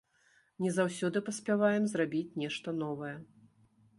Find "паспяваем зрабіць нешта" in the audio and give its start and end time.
1.27-2.75